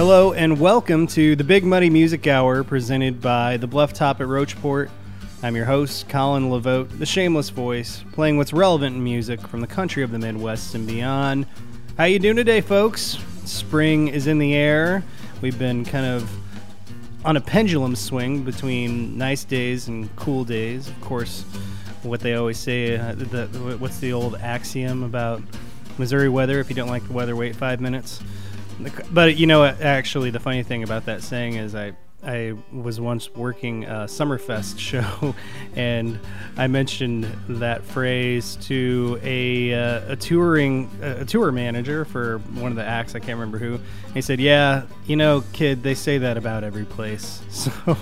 [0.00, 4.26] Hello and welcome to the Big Muddy Music Hour presented by the Bluff Top at
[4.26, 4.88] Rocheport.
[5.42, 9.66] I'm your host, Colin LeVote, the shameless voice, playing what's relevant in music from the
[9.66, 11.46] country of the Midwest and beyond.
[11.98, 13.18] How you doing today, folks?
[13.44, 15.04] Spring is in the air.
[15.42, 16.30] We've been kind of
[17.22, 20.88] on a pendulum swing between nice days and cool days.
[20.88, 21.42] Of course,
[22.04, 23.16] what they always say, uh,
[23.76, 25.42] what's the old axiom about
[25.98, 26.58] Missouri weather?
[26.58, 28.22] If you don't like the weather, wait five minutes.
[29.12, 31.92] But you know, actually, the funny thing about that saying is, I
[32.22, 35.34] I was once working a Summerfest show,
[35.74, 36.18] and
[36.56, 42.76] I mentioned that phrase to a uh, a touring a tour manager for one of
[42.76, 43.14] the acts.
[43.14, 43.80] I can't remember who.
[44.12, 47.96] He said, "Yeah, you know, kid, they say that about every place." So,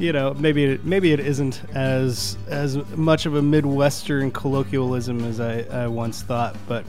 [0.00, 5.38] you know, maybe it, maybe it isn't as as much of a Midwestern colloquialism as
[5.38, 6.84] I, I once thought, but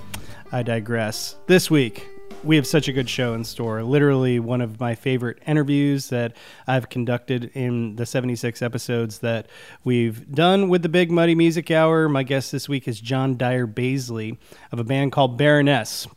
[0.51, 1.35] I digress.
[1.47, 2.07] This week,
[2.43, 3.83] we have such a good show in store.
[3.83, 6.35] Literally one of my favorite interviews that
[6.67, 9.47] I've conducted in the 76 episodes that
[9.83, 12.09] we've done with the Big Muddy Music Hour.
[12.09, 14.37] My guest this week is John Dyer Baizley
[14.71, 16.07] of a band called Baroness.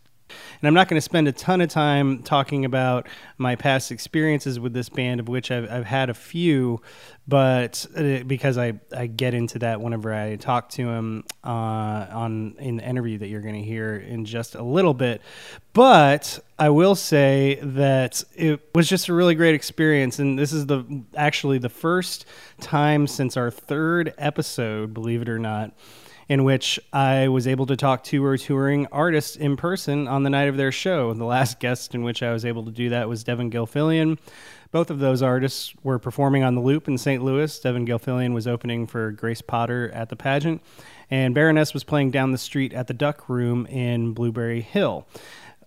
[0.60, 4.58] And I'm not going to spend a ton of time talking about my past experiences
[4.60, 6.80] with this band, of which I've, I've had a few,
[7.26, 12.56] but uh, because I, I get into that whenever I talk to him uh, on
[12.58, 15.22] in the interview that you're going to hear in just a little bit.
[15.72, 20.66] But I will say that it was just a really great experience, and this is
[20.66, 22.26] the actually the first
[22.60, 25.74] time since our third episode, believe it or not
[26.28, 30.30] in which I was able to talk to or touring artists in person on the
[30.30, 31.12] night of their show.
[31.12, 34.18] The last guest in which I was able to do that was Devon Gilfillian.
[34.70, 37.22] Both of those artists were performing on the Loop in St.
[37.22, 37.58] Louis.
[37.60, 40.62] Devon Gilfillian was opening for Grace Potter at the pageant,
[41.10, 45.06] and Baroness was playing down the street at the Duck Room in Blueberry Hill.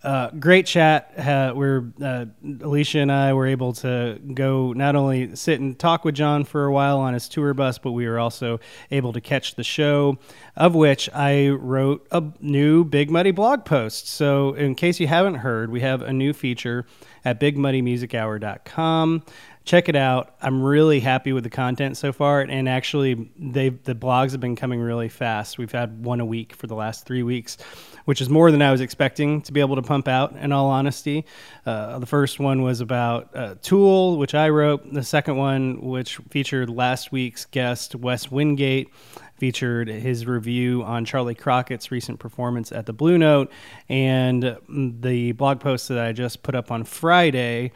[0.03, 1.11] Uh, great chat.
[1.17, 2.25] Uh, we're uh,
[2.61, 6.65] Alicia and I were able to go not only sit and talk with John for
[6.65, 8.59] a while on his tour bus, but we were also
[8.91, 10.17] able to catch the show,
[10.55, 14.07] of which I wrote a new Big Muddy blog post.
[14.07, 16.85] So, in case you haven't heard, we have a new feature
[17.25, 19.23] at BigMuddyMusicHour.com
[19.67, 20.33] check it out.
[20.41, 24.55] I'm really happy with the content so far, and actually, they the blogs have been
[24.55, 25.57] coming really fast.
[25.57, 27.57] We've had one a week for the last three weeks,
[28.05, 30.35] which is more than I was expecting to be able to pump out.
[30.37, 31.25] In all honesty,
[31.65, 34.91] uh, the first one was about uh, Tool, which I wrote.
[34.91, 38.89] The second one, which featured last week's guest Wes Wingate
[39.37, 43.51] featured his review on Charley Crockett's recent performance at the Blue Note,
[43.87, 47.71] and the blog post that I just put up on Friday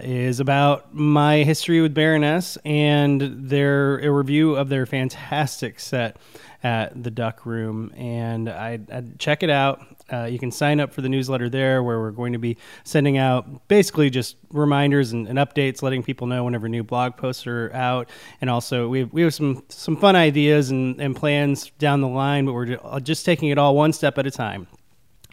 [0.00, 6.16] is about my history with Baroness and their a review of their fantastic set
[6.62, 7.92] at the Duck Room.
[7.96, 8.80] And I,
[9.18, 9.80] check it out.
[10.12, 13.16] Uh, you can sign up for the newsletter there, where we're going to be sending
[13.16, 17.72] out basically just reminders and, and, updates, letting people know whenever new blog posts are
[17.72, 18.10] out.
[18.40, 22.08] And also, we have, we have some some fun ideas and, and plans down the
[22.08, 24.66] line, but we're just taking it all one step at a time.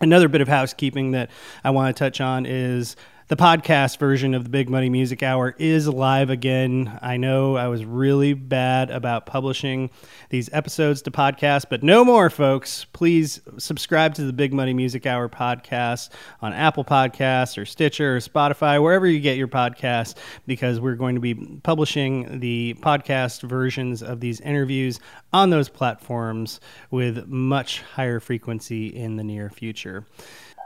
[0.02, 1.30] Another bit of housekeeping that
[1.64, 2.96] I want to touch on is
[3.30, 6.98] the podcast version of the Big Muddy Music Hour is live again.
[7.00, 9.92] I know I was really bad about publishing
[10.32, 12.86] these episodes to podcast, but no more, folks.
[12.86, 16.10] Please subscribe to the Big Muddy Music Hour podcast
[16.42, 20.16] on Apple Podcasts or Stitcher or Spotify, wherever you get your podcasts,
[20.48, 25.00] because we're going to be publishing the podcast versions of these interviews
[25.34, 26.60] on those platforms
[26.90, 30.08] with much higher frequency in the near future.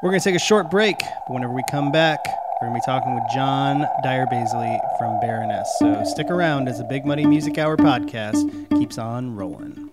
[0.02, 2.20] We're going to take a short break, but whenever we come back,
[2.64, 5.70] we're going to be talking with John Dyer Baizley from Baroness.
[5.80, 9.90] So stick around as the Big Muddy Music Hour podcast keeps on rolling.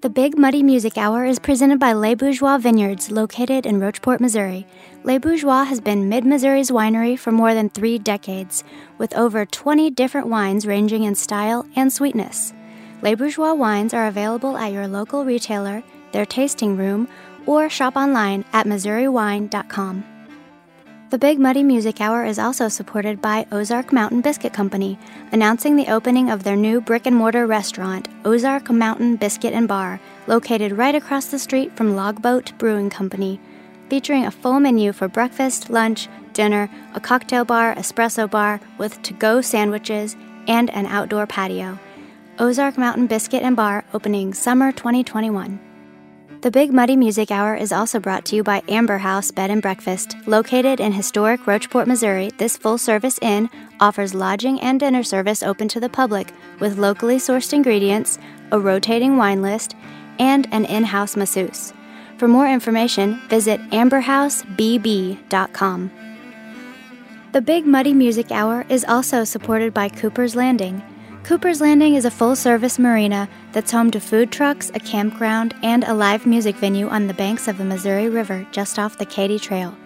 [0.00, 4.66] The Big Muddy Music Hour is presented by Les Bourgeois Vineyards, located in Rocheport, Missouri.
[5.04, 8.64] Les Bourgeois has been Mid Missouri's winery for more than three decades,
[8.98, 12.52] with over 20 different wines ranging in style and sweetness.
[13.02, 15.82] Les Bourgeois wines are available at your local retailer,
[16.12, 17.08] their tasting room,
[17.46, 20.04] or shop online at MissouriWine.com.
[21.08, 24.98] The Big Muddy Music Hour is also supported by Ozark Mountain Biscuit Company,
[25.32, 29.98] announcing the opening of their new brick and mortar restaurant, Ozark Mountain Biscuit and Bar,
[30.28, 33.40] located right across the street from Logboat Brewing Company,
[33.88, 39.12] featuring a full menu for breakfast, lunch, dinner, a cocktail bar, espresso bar with to
[39.14, 40.16] go sandwiches,
[40.46, 41.78] and an outdoor patio.
[42.40, 45.60] Ozark Mountain Biscuit and Bar opening summer 2021.
[46.40, 49.60] The Big Muddy Music Hour is also brought to you by Amber House Bed and
[49.60, 50.16] Breakfast.
[50.24, 55.68] Located in historic Rocheport, Missouri, this full service inn offers lodging and dinner service open
[55.68, 58.18] to the public with locally sourced ingredients,
[58.52, 59.76] a rotating wine list,
[60.18, 61.74] and an in house masseuse.
[62.16, 65.90] For more information, visit amberhousebb.com.
[67.32, 70.82] The Big Muddy Music Hour is also supported by Cooper's Landing.
[71.24, 75.84] Cooper's Landing is a full service marina that's home to food trucks, a campground, and
[75.84, 79.38] a live music venue on the banks of the Missouri River just off the Katy
[79.38, 79.76] Trail.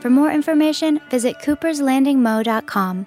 [0.00, 3.06] For more information, visit cooperslandingmo.com.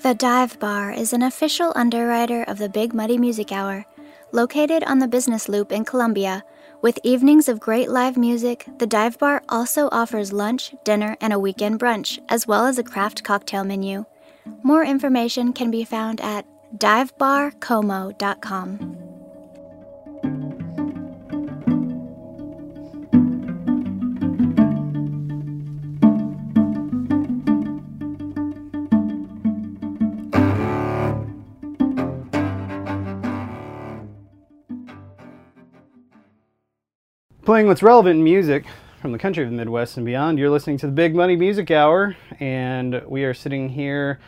[0.00, 3.86] The Dive Bar is an official underwriter of the Big Muddy Music Hour.
[4.32, 6.44] Located on the Business Loop in Columbia,
[6.82, 11.38] with evenings of great live music, the Dive Bar also offers lunch, dinner, and a
[11.38, 14.04] weekend brunch, as well as a craft cocktail menu.
[14.62, 16.46] More information can be found at
[16.76, 18.96] divebarcomo.com.
[37.44, 38.64] Playing what's relevant in music
[39.00, 41.70] from the country of the Midwest and beyond, you're listening to the Big Muddy Music
[41.70, 44.18] Hour, and we are sitting here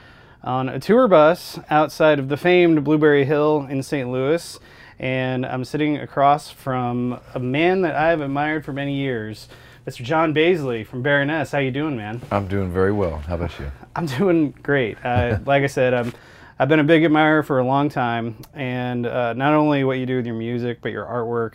[0.44, 4.10] on a tour bus outside of the famed Blueberry Hill in St.
[4.10, 4.58] Louis.
[4.98, 9.48] And I'm sitting across from a man that I have admired for many years,
[9.86, 10.02] Mr.
[10.02, 11.52] John Baizley from Baroness.
[11.52, 12.20] How you doing, man?
[12.30, 13.18] I'm doing very well.
[13.18, 13.70] How about you?
[13.96, 14.98] I'm doing great.
[15.04, 16.12] Uh, like I said, I'm,
[16.60, 20.06] I've been a big admirer for a long time, and uh, not only what you
[20.06, 21.54] do with your music, but your artwork.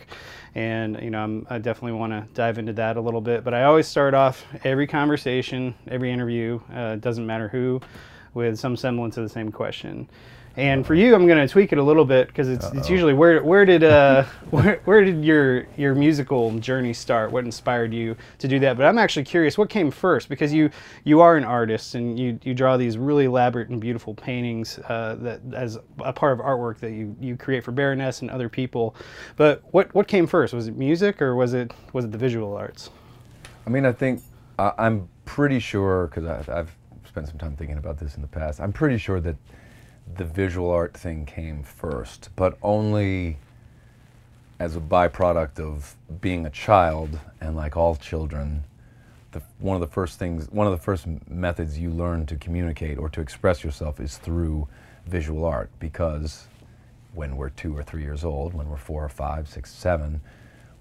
[0.54, 3.44] And you know, I'm, I definitely want to dive into that a little bit.
[3.44, 6.58] But I always start off every conversation, every interview.
[6.72, 7.82] Uh, doesn't matter who,
[8.32, 10.08] with some semblance of the same question.
[10.56, 13.12] And for you, I'm going to tweak it a little bit because it's, it's usually
[13.12, 17.32] where where did uh where, where did your your musical journey start?
[17.32, 18.76] What inspired you to do that?
[18.76, 20.28] But I'm actually curious, what came first?
[20.28, 20.70] Because you
[21.02, 25.16] you are an artist and you you draw these really elaborate and beautiful paintings uh,
[25.20, 28.94] that as a part of artwork that you you create for Baroness and other people.
[29.34, 30.54] But what what came first?
[30.54, 32.90] Was it music or was it was it the visual arts?
[33.66, 34.22] I mean, I think
[34.60, 36.76] uh, I'm pretty sure because I've, I've
[37.08, 38.60] spent some time thinking about this in the past.
[38.60, 39.36] I'm pretty sure that
[40.16, 43.38] the visual art thing came first, but only
[44.58, 48.64] as a byproduct of being a child and like all children
[49.32, 52.96] the, one of the first things one of the first methods you learn to communicate
[52.96, 54.68] or to express yourself is through
[55.06, 56.46] visual art because
[57.14, 60.20] when we're two or three years old when we're four or five six seven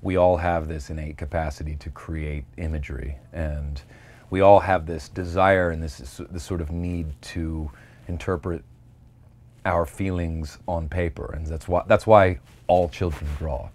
[0.04, 3.16] we all have this innate capacity to create imagery.
[3.31, 3.81] And
[4.30, 7.72] we all have this desire and this, this sort of need to
[8.08, 8.64] interpret
[9.65, 13.69] our feelings on paper, and that's why that's why all children draw.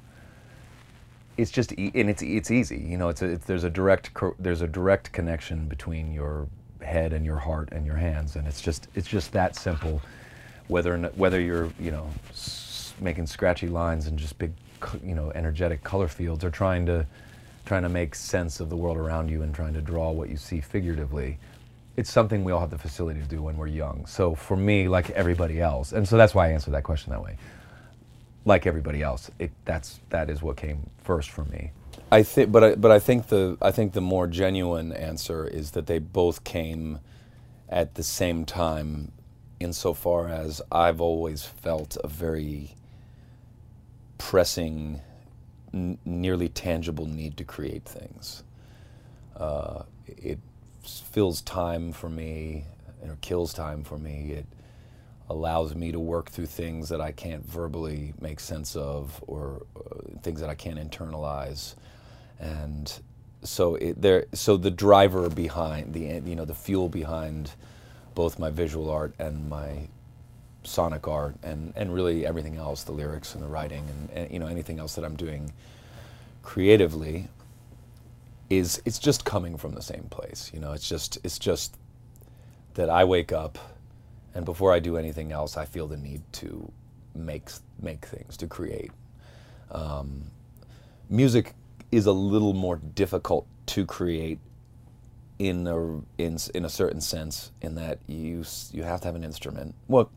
[1.37, 3.09] It's just e- and it's it's easy, you know.
[3.09, 6.49] It's, a, it's there's a direct co- there's a direct connection between your
[6.83, 10.01] head and your heart and your hands, and it's just it's just that simple.
[10.69, 14.53] Whether not, whether you're you know s- making scratchy lines and just big
[15.05, 17.07] you know energetic color fields, or trying to
[17.65, 20.37] trying to make sense of the world around you and trying to draw what you
[20.37, 21.39] see figuratively
[21.99, 24.07] it's something we all have the facility to do when we're young.
[24.07, 27.23] So for me, like everybody else, and so that's why I answered that question that
[27.23, 27.39] way.
[28.47, 31.73] Like everybody else, it, that's that is what came first for me.
[32.13, 35.73] I think, but I, but I think the I think the more genuine answer is
[35.73, 37.01] that they both came
[37.69, 39.13] at the same time,
[39.61, 42.77] insofar as I've always felt a very
[44.19, 45.01] pressing,
[45.75, 48.45] n- nearly tangible need to create things.
[49.37, 50.39] Uh, it
[50.89, 52.65] fills time for me
[53.03, 54.33] or kills time for me.
[54.33, 54.47] It
[55.31, 60.19] allows me to work through things that I can't verbally make sense of or uh,
[60.23, 61.75] things that I can't internalize.
[62.41, 62.93] And
[63.43, 67.53] so it, there so the driver behind the you know the fuel behind
[68.15, 69.89] both my visual art and my
[70.65, 74.39] sonic art and, and really everything else the lyrics and the writing and, and you
[74.39, 75.53] know anything else that I'm doing
[76.43, 77.29] creatively
[78.51, 80.51] is it's just coming from the same place.
[80.55, 81.77] You know, it's just it's just
[82.75, 83.59] that I wake up
[84.35, 86.71] and before I do anything else, I feel the need to
[87.15, 87.51] make
[87.81, 88.93] make things to create.
[89.71, 90.31] Um,
[91.11, 91.55] music
[91.91, 94.39] is a little more difficult to create
[95.39, 99.25] in a in in a certain sense in that you you have to have an
[99.25, 99.75] instrument.
[99.89, 100.11] Well,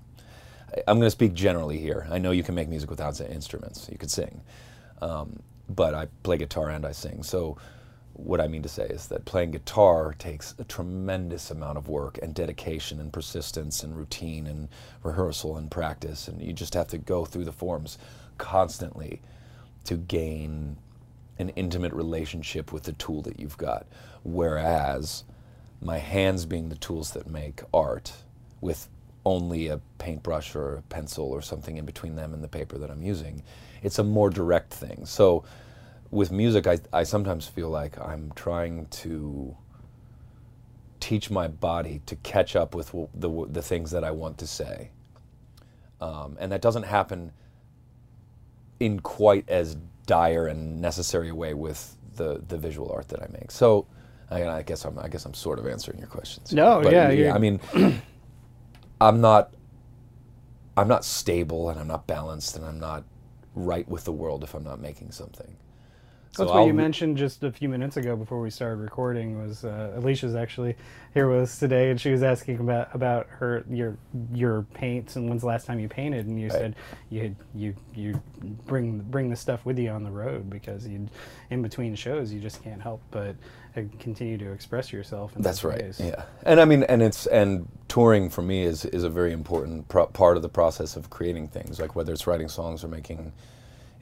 [0.88, 2.08] I'm going to speak generally here.
[2.10, 3.90] I know you can make music without instruments.
[3.92, 4.42] You could sing,
[5.02, 7.24] um, but I play guitar and I sing.
[7.24, 7.58] So,
[8.14, 12.20] what I mean to say is that playing guitar takes a tremendous amount of work
[12.22, 14.70] and dedication and persistence and routine and
[15.04, 17.98] rehearsal and practice, and you just have to go through the forms
[18.38, 19.22] constantly
[19.86, 20.78] to gain
[21.40, 23.88] an intimate relationship with the tool that you've got.
[24.24, 25.24] Whereas
[25.82, 28.14] my hands being the tools that make art
[28.60, 28.88] with
[29.26, 32.92] only a paintbrush or a pencil or something in between them and the paper that
[32.92, 33.44] I'm using,
[33.82, 35.06] it's a more direct thing.
[35.06, 35.44] So
[36.12, 39.56] with music, I, I sometimes feel like I'm trying to
[41.00, 44.38] teach my body to catch up with w- the, w- the things that I want
[44.40, 44.92] to say.
[46.00, 47.32] Um, and that doesn't happen
[48.80, 53.28] in quite as dire and necessary a way with the, the visual art that I
[53.32, 53.50] make.
[53.52, 53.88] So
[54.30, 56.52] I, I guess I'm I guess I'm sort of answering your questions.
[56.54, 57.60] No, But, yeah, you're- I mean,
[59.02, 59.54] I'm not
[60.78, 63.04] I'm not stable and I'm not balanced and I'm not
[63.56, 65.56] right with the world if I'm not making something.
[66.34, 69.42] So That's what you I'll- mentioned just a few minutes ago before we started recording.
[69.46, 70.78] Was uh, Alicia's actually
[71.14, 73.98] here with us today, and she was asking about about her your
[74.34, 76.76] your paints and when's the last time you painted, and you said
[77.10, 78.22] you you you
[78.66, 81.06] bring bring the stuff with you on the road because you
[81.50, 83.36] in between shows you just can't help but
[83.76, 85.36] uh, continue to express yourself.
[85.36, 85.82] In That's right.
[85.82, 86.00] ways.
[86.02, 89.90] Yeah, and I mean, and it's and touring for me is is a very important
[89.90, 91.78] pro- part of the process of creating things.
[91.78, 93.34] Like whether it's writing songs or making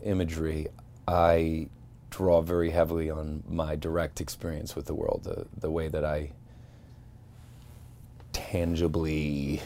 [0.04, 0.68] imagery,
[1.08, 1.70] I
[2.10, 6.32] draw very heavily on my direct experience with the world, the the way that I
[8.34, 9.62] tangibly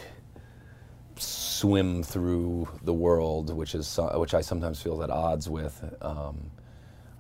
[1.18, 5.84] swim through the world, which is which I sometimes feel at odds with.
[6.02, 6.52] Um,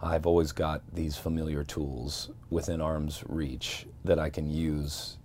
[0.01, 5.17] I've always got these familiar tools within arm's reach that I can use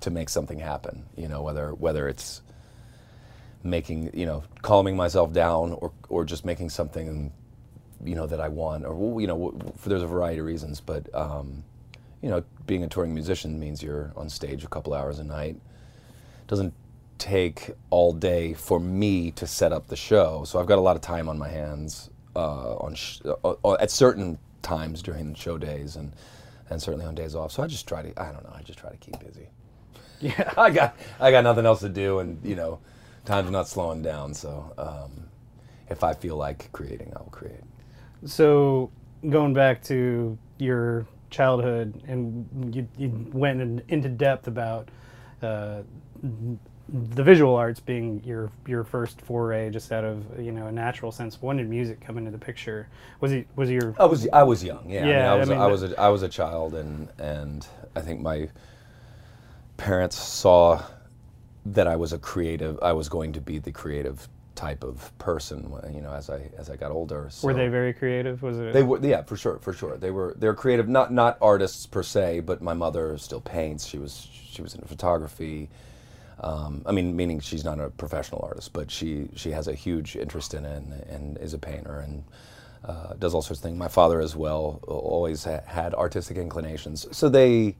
[0.00, 1.04] to make something happen.
[1.16, 2.42] You know, whether whether it's
[3.62, 7.32] making you know calming myself down or or just making something
[8.04, 11.12] you know that I want or you know w- there's a variety of reasons, but
[11.14, 11.64] um,
[12.22, 15.56] you know being a touring musician means you're on stage a couple hours a night.
[16.46, 16.74] Doesn't
[17.18, 20.96] take all day for me to set up the show, so I've got a lot
[20.96, 25.38] of time on my hands uh, on sh- uh, uh, at certain times during the
[25.38, 26.12] show days and
[26.68, 27.52] and certainly on days off.
[27.52, 29.48] So I just try to I don't know I just try to keep busy.
[30.20, 30.52] Yeah.
[30.56, 32.78] I got I got nothing else to do, and you know,
[33.24, 34.34] time's not slowing down.
[34.34, 35.28] So um,
[35.88, 37.62] if I feel like creating, I will create.
[38.24, 38.90] So
[39.28, 44.88] going back to your childhood, and you, you went in, into depth about
[45.42, 45.82] uh,
[46.92, 51.12] the visual arts being your your first foray, just out of you know a natural
[51.12, 51.40] sense.
[51.40, 52.88] When did music come into the picture?
[53.20, 54.88] Was it was your I was I was young.
[54.88, 57.66] Yeah, Yeah, I, I was mean, I was a, I was a child, and and
[57.94, 58.48] I think my
[59.76, 60.82] parents saw
[61.66, 62.78] that I was a creative.
[62.82, 64.28] I was going to be the creative
[64.60, 65.72] type of person.
[65.94, 67.28] You know, as I as I got older.
[67.30, 67.46] So.
[67.46, 68.42] were they very creative?
[68.42, 69.96] Was it They were, yeah, for sure, for sure.
[69.96, 73.86] They were, they're creative, not not artists per se, but my mother still paints.
[73.86, 75.70] She was, she was into photography.
[76.40, 80.16] Um, I mean, meaning she's not a professional artist, but she she has a huge
[80.16, 82.24] interest in it and, and is a painter and
[82.84, 83.78] uh, does all sorts of things.
[83.78, 87.76] My father as well always ha- had artistic inclinations, so they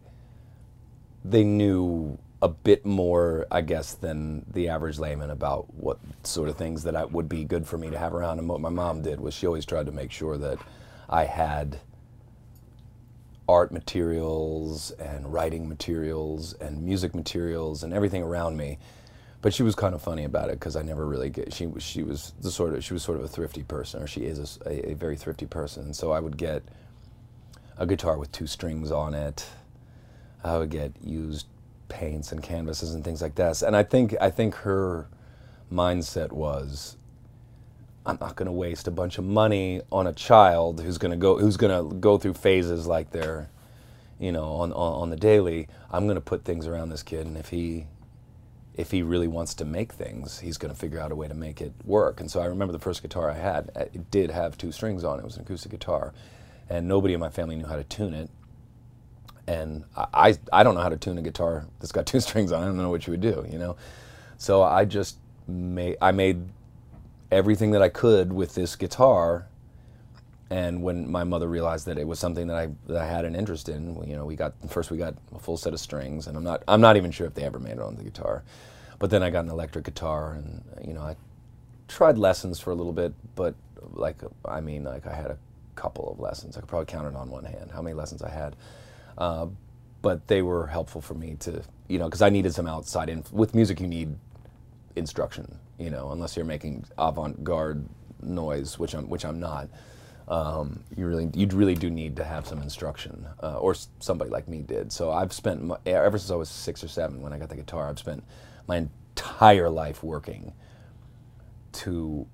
[1.25, 6.57] they knew a bit more, I guess, than the average layman about what sort of
[6.57, 8.39] things that I, would be good for me to have around.
[8.39, 10.59] And what my mom did was she always tried to make sure that
[11.09, 11.81] I had
[13.49, 18.79] art materials and writing materials and music materials and everything around me.
[19.43, 21.53] But she was kind of funny about it because I never really get.
[21.53, 24.07] She was she was the sort of she was sort of a thrifty person, or
[24.07, 25.95] she is a very thrifty person.
[25.95, 26.63] So I would get
[27.79, 29.47] a guitar with two strings on it.
[30.45, 31.47] I would get used
[31.91, 33.63] paints and canvases and things like this.
[33.63, 35.09] And I think I think her
[35.71, 36.97] mindset was
[38.07, 41.19] I'm not going to waste a bunch of money on a child who's going to
[41.19, 43.51] go who's going to go through phases like they're
[44.19, 45.69] you know on, on on the daily.
[45.91, 47.87] I'm going to put things around this kid and if he
[48.77, 51.35] if he really wants to make things, he's going to figure out a way to
[51.35, 52.21] make it work.
[52.21, 55.19] And so I remember the first guitar I had, it did have two strings on
[55.19, 55.23] it.
[55.23, 56.15] It was an acoustic guitar.
[56.69, 58.31] And nobody in my family knew how to tune it
[59.51, 62.63] and I, I don't know how to tune a guitar that's got two strings on
[62.63, 62.67] it.
[62.67, 63.77] I don't know what you would do, you know.
[64.39, 65.17] So I just
[65.49, 66.43] made I made
[67.33, 69.47] everything that I could with this guitar.
[70.51, 73.35] And when my mother realized that it was something that I that I had an
[73.35, 76.37] interest in, you know, we got first we got a full set of strings, and
[76.37, 78.45] I'm not I'm not even sure if they ever made it on the guitar,
[79.01, 81.17] but then I got an electric guitar, and you know I
[81.89, 83.55] tried lessons for a little bit, but
[83.93, 85.39] like I mean like I had a
[85.75, 86.57] couple of lessons.
[86.57, 88.55] I could probably count it on one hand how many lessons I had.
[89.21, 89.49] Uh,
[90.03, 93.25] but they were helpful for me to you know because I needed some outside in
[93.33, 94.17] with music you need
[94.97, 97.87] instruction you know unless you're making avant-garde
[98.23, 99.69] noise which I'm which I'm not
[100.29, 104.31] um, you really you really do need to have some instruction uh, or s- somebody
[104.31, 104.93] like me did.
[104.93, 107.57] So I've spent my, ever since I was six or seven when I got the
[107.57, 108.25] guitar I've spent
[108.69, 110.53] my entire life working
[111.73, 112.27] to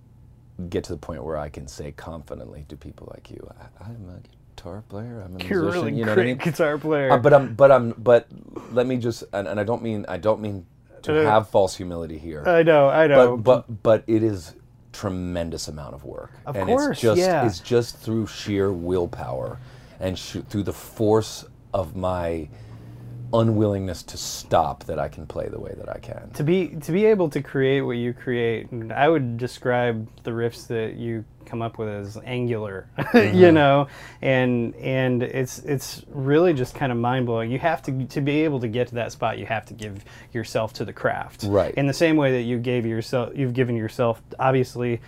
[0.71, 4.09] get to the point where I can say confidently to people like you, I, I'm
[4.11, 5.23] a guitar player.
[5.25, 5.85] I'm a You're musician.
[5.87, 6.37] really you know great I mean?
[6.39, 7.13] guitar player.
[7.13, 8.27] Uh, but I'm, but I'm, but
[8.73, 10.67] let me just, and, and I don't mean, I don't mean
[11.03, 12.43] to Uh, have false humility here.
[12.47, 13.37] I know, I know.
[13.37, 14.55] but, but, but it is
[14.93, 16.33] tremendous amount of work.
[16.47, 17.47] Of and course, it's just, yeah.
[17.47, 19.59] it's just through sheer willpower
[20.01, 22.49] and sh- through the force of my
[23.33, 26.31] unwillingness to stop that I can play the way that I can.
[26.35, 30.31] to be to be able to create what you create and i would describe the
[30.31, 33.37] riffs that you come up with as angular Mm-hmm.
[33.37, 33.89] you know
[34.23, 38.61] and and it's it's really just kind of mind-blowing you have to to be able
[38.61, 41.75] to get to that spot you have to give yourself to the craft Right.
[41.75, 45.01] in the same way that you gave yourself you've given yourself obviously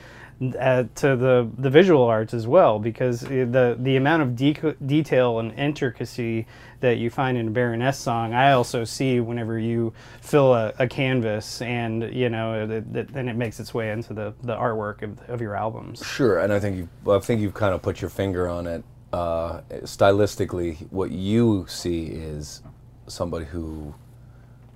[0.61, 5.41] uh, to the the visual arts as well because the the amount of deco- detail
[5.41, 6.47] and intricacy
[6.81, 10.87] that you find in a Baroness song I also see whenever you fill a, a
[10.87, 15.41] canvas and you know then it makes its way into the, the artwork of, of
[15.41, 18.49] your albums Sure, and I think you I think you've kind of put your finger
[18.49, 18.85] on it.
[19.13, 22.63] Uh, stylistically, what you see is
[23.07, 23.95] somebody who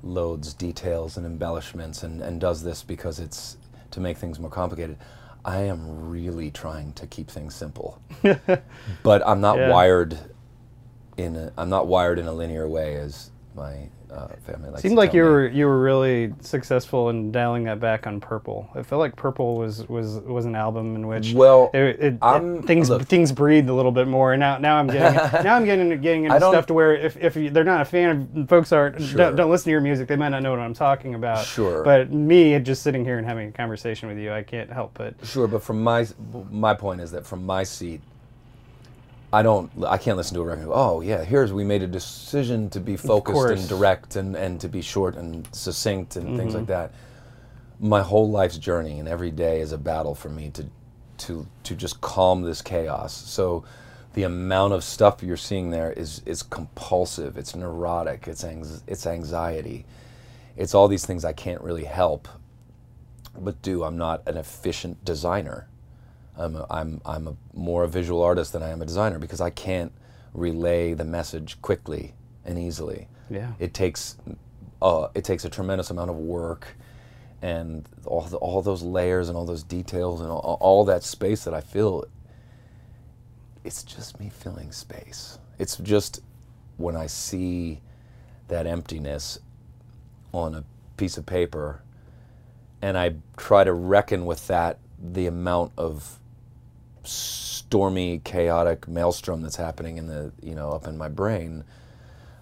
[0.03, 3.57] loads details and embellishments and, and does this because it's
[3.91, 4.97] to make things more complicated.
[5.45, 8.01] I am really trying to keep things simple,
[9.03, 9.71] but I'm not Yeah.
[9.71, 10.19] wired
[11.17, 14.83] in a, I'm not wired in a linear way as my uh, family likes.
[14.83, 15.29] seemed to like you me.
[15.29, 19.57] were you were really successful in dialing that back on Purple I felt like Purple
[19.57, 23.03] was was was an album in which Well, it, it, it- things look.
[23.05, 24.33] things breathed a little bit more.
[24.35, 25.15] And now now I'm getting
[25.45, 28.29] now I'm getting getting into stuff to where if, if you, they're not a fan
[28.37, 29.17] of folks aren't Sure.
[29.19, 31.45] don't, don't listen to your music, they might not know what I'm talking about.
[31.47, 31.83] Sure.
[31.83, 35.15] But me just sitting here and having a conversation with you, I can't help but
[35.25, 36.07] Sure, but from my
[36.51, 38.01] my point is that from my seat,
[39.33, 40.69] I don't I can't listen to a record.
[40.71, 44.69] Oh yeah, here's we made a decision to be focused and direct and and to
[44.69, 46.59] be short and succinct and things Mm-hmm.
[46.59, 46.93] like that.
[47.81, 50.67] My whole life's journey and every day is a battle for me to
[51.19, 53.13] to to just calm this chaos.
[53.15, 53.65] So
[54.15, 57.39] the amount of stuff you're seeing there is is compulsive.
[57.39, 58.29] It's neurotic.
[58.29, 59.87] It's anx- it's anxiety.
[60.57, 62.29] It's all these things I can't really help
[63.39, 63.83] but do.
[63.85, 65.67] I'm not an efficient designer.
[66.37, 69.41] I'm a, I'm I'm a more a visual artist than I am a designer because
[69.41, 69.93] I can't
[70.35, 72.15] relay the message quickly
[72.45, 73.09] and easily.
[73.31, 73.53] Yeah.
[73.59, 74.17] It takes
[74.81, 76.77] uh, it takes a tremendous amount of work
[77.43, 81.45] and all the, all those layers and all those details and all, all that space
[81.45, 82.05] that I feel.
[83.65, 85.39] It's just me filling space.
[85.59, 86.21] It's just
[86.77, 87.81] when I see
[88.49, 89.39] that emptiness
[90.33, 90.65] on a
[90.97, 91.83] piece of paper
[92.81, 96.19] and I try to reckon with that the amount of
[97.05, 101.65] stormy, chaotic maelstrom that's happening in the you know up in my brain.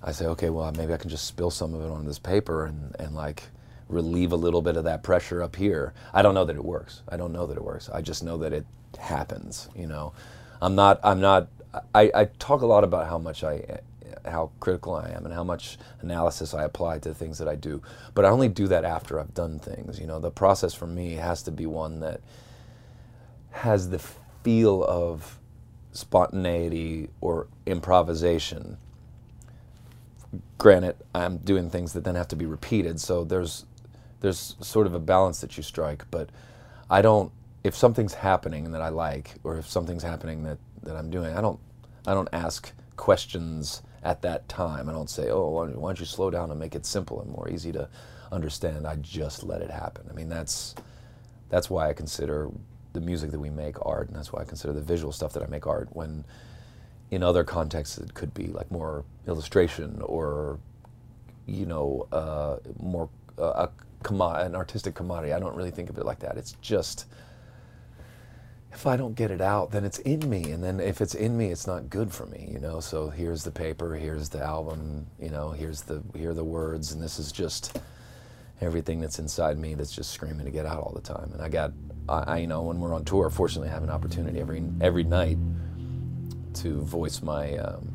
[0.03, 2.65] I say, okay, well maybe I can just spill some of it on this paper
[2.65, 3.45] and and like
[3.89, 5.93] relieve a little bit of that pressure up here.
[6.13, 7.03] I don't know that it works.
[7.09, 7.89] I don't know that it works.
[7.91, 8.67] I just know that it
[8.99, 9.69] happens.
[9.75, 10.13] You know,
[10.61, 11.01] I'm not.
[11.03, 11.49] I'm not.
[11.95, 13.81] I, I talk a lot about how much I
[14.25, 17.55] how critical I am and how much analysis I apply to the things that I
[17.55, 17.83] do.
[18.15, 19.99] But I only do that after I've done things.
[19.99, 22.21] You know, the process for me has to be one that
[23.51, 24.01] has the
[24.43, 25.39] feel of
[25.93, 28.77] spontaneity or improvisation.
[30.59, 33.65] Granted, I'm doing things that then have to be repeated, so there's
[34.21, 36.29] there's sort of a balance that you strike, but
[36.91, 37.33] I don't
[37.65, 41.41] if something's happening that I like or if something's happening that, that I'm doing, I
[41.41, 41.61] don't
[42.07, 44.89] I don't ask questions at that time.
[44.89, 47.49] I don't say, "Oh, why don't, you slow down and make it simple and more
[47.51, 47.89] easy to
[48.33, 50.07] understand?" I just let it happen.
[50.11, 50.75] I mean, that's
[51.51, 52.51] that's why I consider
[52.93, 55.43] the music that we make art, and that's why I consider the visual stuff that
[55.43, 55.89] I make art.
[55.93, 56.25] When
[57.11, 60.59] in other contexts, it could be like more illustration or,
[61.47, 63.67] you know, uh, more uh,
[64.09, 65.33] an artistic commodity.
[65.33, 66.37] I don't really think of it like that.
[66.37, 67.07] It's just
[68.73, 71.37] if I don't get it out, then it's in me, and then if it's in
[71.37, 72.81] me, it's not good for me, you know.
[72.81, 76.93] So here's the paper, here's the album, you know, here's the here are the words,
[76.93, 77.79] and this is just
[78.61, 81.31] everything that's inside me that's just screaming to get out all the time.
[81.33, 81.73] And I got,
[82.11, 85.05] I, I you know, when we're on tour, fortunately, I have an opportunity every every
[85.05, 85.39] night
[86.55, 87.95] to voice my um,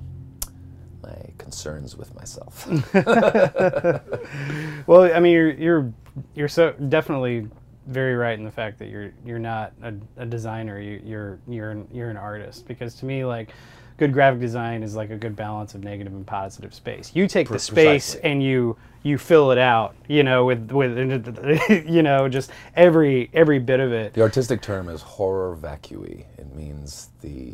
[1.03, 2.67] my concerns with myself.
[4.87, 5.93] Well, I mean, you're you're
[6.35, 7.47] you're so definitely
[7.87, 10.79] very right in the fact that you're you're not a, a designer.
[10.79, 13.49] You, you're you're an, you're an artist because to me, like
[13.97, 17.11] good graphic design is like a good balance of negative and positive space.
[17.13, 18.29] You take the space precisely.
[18.29, 20.97] and you you fill it out, you know, with with
[21.87, 24.13] you know just every every bit of it.
[24.13, 26.25] The artistic term is horror vacui.
[26.37, 27.53] It means the,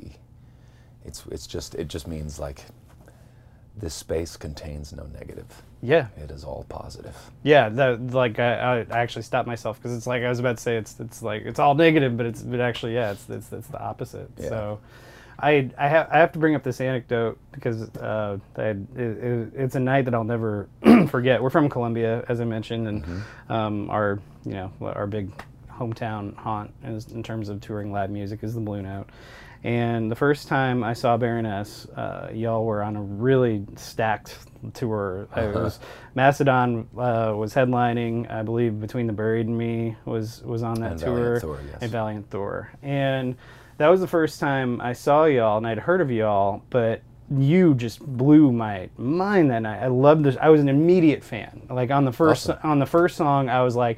[1.05, 2.63] it's it's just it just means like,
[3.77, 5.61] this space contains no negative.
[5.83, 7.17] Yeah, It is all positive.
[7.41, 7.67] yeah.
[7.67, 10.77] That like I, I actually stopped myself because it's like I was about to say
[10.77, 13.81] it's it's like it's all negative, but it's but actually yeah, it's it's, it's the
[13.81, 14.29] opposite.
[14.37, 14.49] Yeah.
[14.49, 14.79] So.
[15.41, 19.53] I, I, have, I have to bring up this anecdote because uh, I, it, it,
[19.55, 20.69] it's a night that I'll never
[21.09, 21.41] forget.
[21.41, 25.31] We're from Columbia, as I mentioned, and um, our you know our big
[25.69, 29.07] hometown haunt is, in terms of touring live music is the Blue Note.
[29.63, 34.37] And the first time I saw Baroness, uh, y'all were on a really stacked
[34.73, 35.27] tour.
[35.37, 35.79] It was
[36.15, 40.93] Mastodon uh, was headlining, I believe, between the Buried and Me was was on that
[40.93, 41.77] And tour, Valiant Thor, yes.
[41.81, 43.35] and Valiant Thor, and
[43.81, 47.01] that was the first time I saw y'all, and I'd heard of y'all, but
[47.35, 49.81] you just blew my mind that night.
[49.81, 50.35] I loved this.
[50.41, 51.61] I was an immediate fan.
[51.69, 52.69] Like on the first Awesome.
[52.69, 53.97] on the first song, I was like,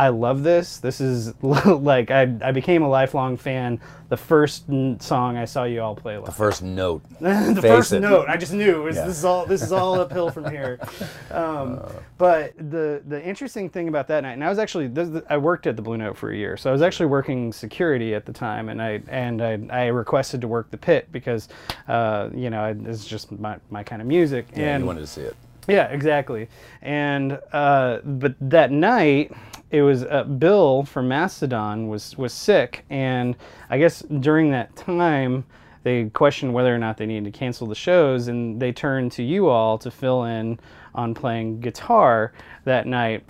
[0.00, 0.78] I love this.
[0.78, 3.78] This is like I, I became a lifelong fan.
[4.08, 6.24] The first n- song I saw you all play live.
[6.24, 7.02] The first note.
[7.20, 8.00] the Face first it.
[8.00, 9.06] note, I just knew it was, Yeah.
[9.06, 10.78] this is all this is all uphill from here.
[11.30, 11.80] Um,
[12.18, 15.66] but the the interesting thing about that night, and I was actually this, I worked
[15.68, 18.32] at the Blue Note for a year, so I was actually working security at the
[18.32, 21.48] time, and I and I, I requested to work the pit because,
[21.86, 24.46] uh, you know, I, it's just my, my kind of music.
[24.56, 25.36] Yeah, and you wanted to see it.
[25.70, 26.48] Yeah, exactly.
[26.82, 29.32] And uh, but that night,
[29.70, 33.36] it was uh, Bill from Mastodon was was sick, and
[33.68, 35.44] I guess during that time
[35.82, 39.22] they questioned whether or not they needed to cancel the shows, and they turned to
[39.22, 40.58] you all to fill in
[40.94, 42.32] on playing guitar
[42.64, 43.24] that night.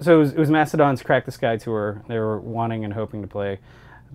[0.00, 2.02] So it was, it was Mastodon's Crack the Skye tour.
[2.06, 3.58] They were wanting and hoping to play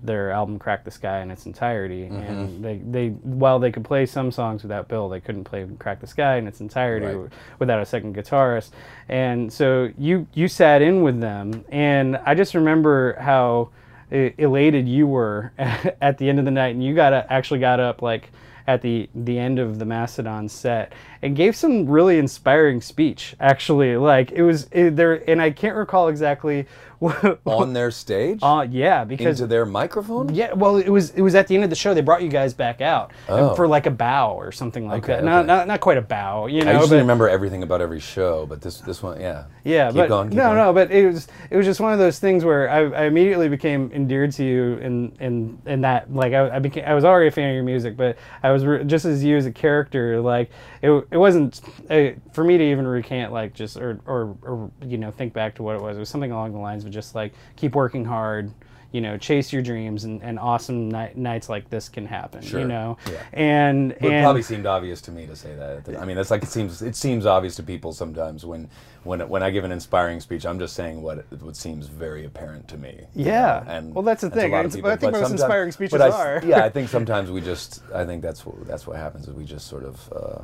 [0.02, 2.04] their album Crack the Skye in its entirety.
[2.04, 2.62] And mm-hmm.
[2.62, 6.06] they, they while they could play some songs without Bill, they couldn't play Crack the
[6.06, 7.32] Skye in its entirety Right.
[7.58, 8.70] without a second guitarist.
[9.08, 13.70] And so you you sat in with them and I just remember how
[14.12, 18.02] elated you were at the end of the night and you got actually got up
[18.02, 18.30] like
[18.66, 23.96] at the the end of the Mastodon set and gave some really inspiring speech actually
[23.96, 26.66] like it was it, there and I can't recall exactly
[27.44, 28.38] On their stage?
[28.42, 30.34] uh, yeah because into their microphone?
[30.34, 31.94] yeah, well, it was it was at the end of the show.
[31.94, 33.54] They brought you guys back out Oh.
[33.54, 35.24] for like a bow or something like Okay, that.
[35.24, 35.46] Not, okay.
[35.46, 36.70] not not quite a bow, you know.
[36.70, 39.44] I usually but, remember everything about every show, but this this one, yeah.
[39.64, 40.56] yeah, Keep but going, keep no, going.
[40.56, 43.48] no, but it was it was just one of those things where I, I immediately
[43.48, 47.28] became endeared to you in in in that like I, I became I was already
[47.28, 50.20] a fan of your music, but I was re- just as you as a character.
[50.20, 50.50] Like
[50.82, 51.60] it it wasn't
[51.90, 55.56] uh, for me to even recant like just or, or or you know think back
[55.56, 55.96] to what it was.
[55.96, 58.52] It was something along the lines of just like keep working hard.
[58.94, 62.42] You know, chase your dreams, and, and awesome night, nights like this can happen.
[62.42, 62.60] sure.
[62.60, 63.22] You know, Yeah.
[63.32, 65.98] and it and probably seemed obvious to me to say that.
[65.98, 66.82] I mean, that's like it seems.
[66.82, 68.68] It seems obvious to people sometimes when,
[69.04, 70.44] when, when I give an inspiring speech.
[70.44, 73.00] I'm just saying what what seems very apparent to me.
[73.14, 73.62] Yeah.
[73.64, 74.50] know, And Well, that's the a thing.
[74.70, 74.90] people.
[74.90, 76.42] I think most inspiring speeches I are.
[76.44, 77.80] yeah, I think sometimes we just.
[77.94, 80.42] I think that's what that's what happens is we just sort of uh,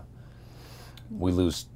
[1.10, 1.66] we lose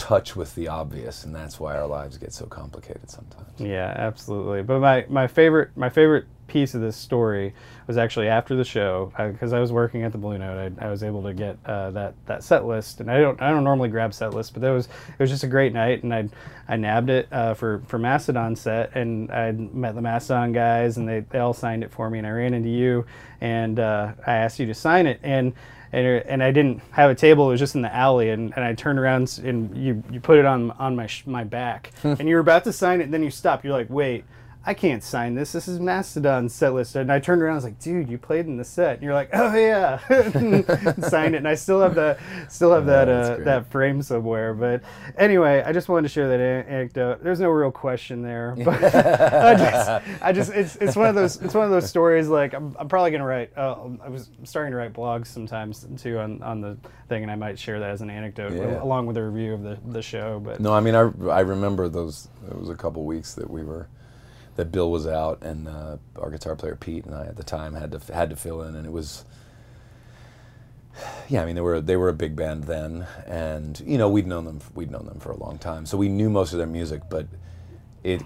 [0.00, 3.60] touch with the obvious, and that's why our lives get so complicated sometimes.
[3.60, 4.62] Yeah, absolutely.
[4.62, 7.54] But my, my favorite my favorite piece of this story
[7.86, 10.72] was actually after the show because I was working at the Blue Note.
[10.80, 13.50] I, I was able to get uh, that that set list, and I don't I
[13.50, 16.12] don't normally grab set lists, but that was it was just a great night, and
[16.12, 16.28] I
[16.66, 21.06] I nabbed it uh, for for Mastodon set, and I met the Mastodon guys, and
[21.06, 23.04] they, they all signed it for me, and I ran into you,
[23.40, 25.52] and uh, I asked you to sign it, and
[25.92, 27.48] and, uh, and I didn't have a table.
[27.48, 30.38] It was just in the alley, and, and I turned around and you, you put
[30.38, 33.14] it on on my sh- my back, and you were about to sign it, and
[33.14, 33.64] then you stopped.
[33.64, 34.24] You're like, wait.
[34.70, 35.50] I can't sign this.
[35.50, 36.94] This is Mastodon set list.
[36.94, 37.54] And I turned around.
[37.54, 39.98] I was like, "Dude, you played in the set." And you're like, "Oh yeah,"
[41.08, 41.38] signed it.
[41.38, 42.16] And I still have the
[42.48, 44.54] still have that uh, that frame somewhere.
[44.54, 44.82] But
[45.18, 47.20] anyway, I just wanted to share that anecdote.
[47.20, 51.42] There's no real question there, but I just, I just it's it's one of those
[51.42, 52.28] it's one of those stories.
[52.28, 53.50] Like I'm, I'm probably gonna write.
[53.56, 56.76] Uh, I was starting to write blogs sometimes too on, on the
[57.08, 58.80] thing, and I might share that as an anecdote Yeah.
[58.80, 60.38] along with a review of the, the show.
[60.38, 62.28] But No, I mean, I, I remember those.
[62.48, 63.88] It was a couple weeks that we were,
[64.60, 67.72] that Bill was out, and uh, our guitar player Pete and I at the time
[67.74, 69.24] had to had to fill in, and it was.
[71.28, 74.26] Yeah, I mean they were they were a big band then, and you know we'd
[74.26, 76.66] known them we'd known them for a long time, so we knew most of their
[76.66, 77.26] music, but
[78.04, 78.22] it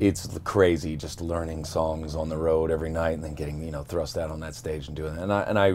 [0.00, 3.84] it's crazy just learning songs on the road every night and then getting you know
[3.84, 5.22] thrust out on that stage and doing it.
[5.22, 5.66] And I and I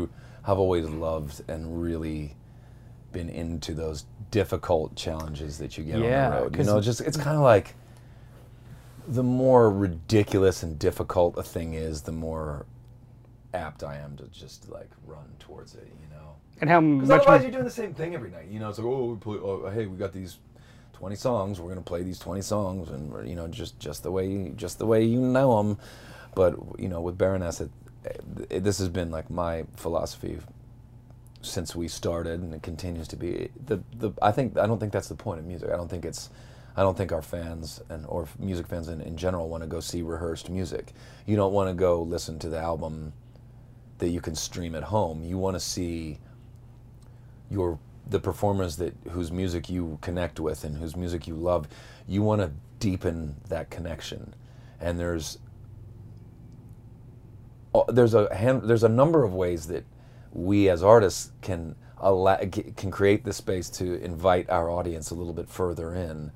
[0.46, 2.36] have always loved and really
[3.14, 6.58] been into those difficult challenges that you get Yeah, on the road.
[6.58, 7.76] You know, just it's kind of like
[9.08, 12.66] the more ridiculous and difficult a thing is, the more
[13.54, 16.36] apt I am to just like run towards it, you know.
[16.62, 17.22] And how Because much?
[17.22, 18.48] otherwise you're doing the same thing every night.
[18.50, 20.38] You know, it's like, oh, we play, oh, hey, we got these
[20.94, 21.60] 20 songs.
[21.60, 24.86] We're gonna play these 20 songs, and you know, just just the way just the
[24.86, 25.78] way you know them.
[26.36, 27.72] But you know, with Baroness, it,
[28.50, 30.40] it, this has been like my philosophy
[31.42, 33.50] since we started, and it continues to be.
[33.66, 35.70] The the I think I don't think that's the point of music.
[35.72, 36.30] I don't think it's.
[36.76, 39.80] I don't think our fans and or music fans in, in general want to go
[39.80, 40.94] see rehearsed music.
[41.26, 43.14] You don't want to go listen to the album
[44.00, 45.24] that you can stream at home.
[45.24, 46.20] You want to see
[47.50, 51.68] your the performers that whose music you connect with and whose music you love.
[52.08, 54.34] You want to deepen that connection,
[54.82, 55.38] and there's
[57.90, 59.86] there's a hand, there's a number of ways that
[60.32, 65.34] we as artists can allow, can create the space to invite our audience a little
[65.34, 66.32] bit further in.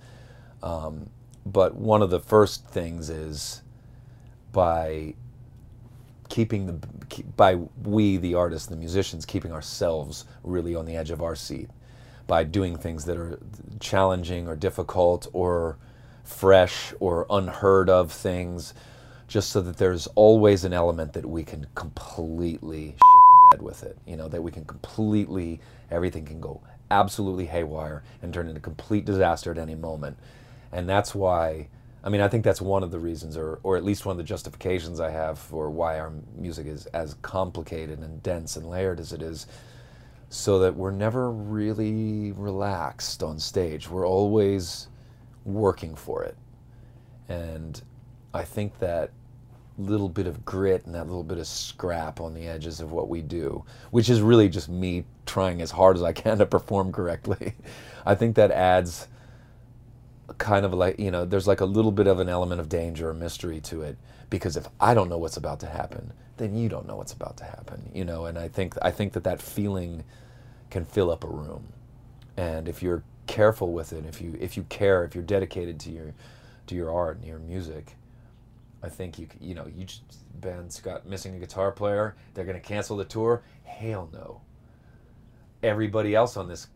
[0.63, 1.09] Um,
[1.45, 3.61] but one of the first things is
[4.51, 5.13] by
[6.29, 11.21] keeping the by we the artists the musicians keeping ourselves really on the edge of
[11.21, 11.69] our seat.
[12.27, 13.39] By doing things that are
[13.79, 15.77] challenging or difficult or
[16.25, 18.73] fresh or unheard of things
[19.29, 23.97] just so that there's always an element that we can completely shit bed with it.
[24.05, 29.05] You know that we can completely everything can go absolutely haywire and turn into complete
[29.05, 30.17] disaster at any moment
[30.71, 31.67] and that's why
[32.03, 34.17] I mean, I think that's one of the reasons, or, or at least one of
[34.17, 39.01] the justifications I have for why our music is as complicated and dense and layered
[39.01, 39.45] as it is,
[40.29, 43.89] so that we're never really relaxed on stage.
[43.89, 44.87] We're always
[45.43, 46.37] working for it.
[47.27, 47.81] And
[48.33, 49.11] I think that
[49.77, 53.09] little bit of grit and that little bit of scrap on the edges of what
[53.09, 56.93] we do, which is really just me trying as hard as I can to perform
[56.93, 57.53] correctly,
[58.05, 59.07] I think that adds
[60.37, 63.09] kind of like you know there's like a little bit of an element of danger
[63.09, 63.97] or mystery to it
[64.29, 67.37] because if i don't know what's about to happen then you don't know what's about
[67.37, 68.25] to happen you know?
[68.25, 70.03] And i think i think that that feeling
[70.69, 71.69] can fill up a room.
[72.35, 75.91] And if you're careful with it if you if you care if you're dedicated to
[75.91, 76.13] your
[76.67, 77.95] to your art and your music
[78.83, 80.03] i think you you know you just
[80.39, 83.41] band's got missing a guitar player they're going to cancel the tour?
[83.63, 84.41] Hell no.
[85.63, 86.67] Everybody else on this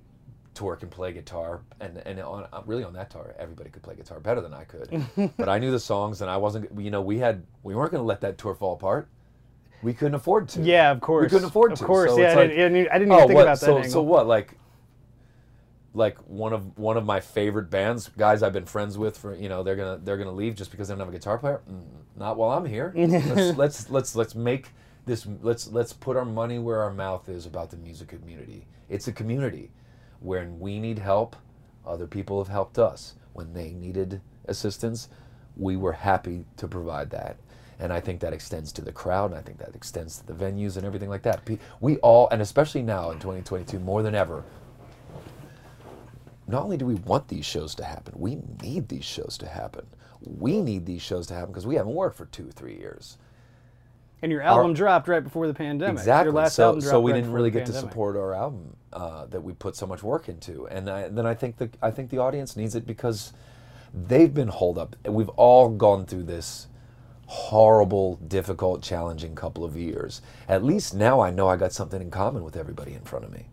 [0.61, 3.95] tour can play guitar, and and on uh, really on that tour, everybody could play
[3.95, 5.03] guitar better than I could.
[5.37, 6.69] but I knew the songs, and I wasn't.
[6.79, 9.07] You know, we had we weren't going to let that tour fall apart.
[9.81, 10.61] We couldn't afford to.
[10.61, 11.23] yeah, of course.
[11.23, 11.83] We couldn't afford of to.
[11.83, 12.33] Of course, so yeah.
[12.33, 13.41] I, like, didn't, I didn't- didn't oh, even think what?
[13.41, 13.91] about that so angle.
[13.91, 14.27] so what?
[14.27, 14.55] Like
[15.93, 19.49] like one of one of my favorite bands, guys I've been friends with for you
[19.49, 21.61] know they're gonna they're gonna leave just because they don't have a guitar player.
[21.69, 21.81] Mm,
[22.15, 22.93] not while I'm here.
[22.95, 24.67] let's, let's let's let's make
[25.07, 25.25] this.
[25.41, 28.67] Let's let's put our money where our mouth is about the music community.
[28.89, 29.71] It's a community.
[30.21, 31.35] When we need help,
[31.85, 33.15] other people have helped us.
[33.33, 35.09] When they needed assistance,
[35.57, 37.37] we were happy to provide that.
[37.79, 40.33] And I think that extends to the crowd, and I think that extends to the
[40.33, 41.41] venues and everything like that.
[41.79, 44.43] We all, and especially now in 2022, more than ever,
[46.47, 49.87] not only do we want these shows to happen, we need these shows to happen.
[50.21, 53.17] We need these shows to happen because we haven't worked for two three years.
[54.21, 55.99] And your album dropped right before the pandemic.
[55.99, 56.25] Exactly.
[56.25, 59.41] Your last so, so we right didn't really get to support our album uh, that
[59.41, 62.19] we put so much work into, and, I, then I think the I think the
[62.19, 63.33] audience needs it because
[63.93, 64.95] they've been holed up.
[65.05, 66.67] We've all gone through this
[67.25, 70.21] horrible, difficult, challenging couple of years.
[70.49, 73.31] At least now I know I got something in common with everybody in front of
[73.31, 73.47] me.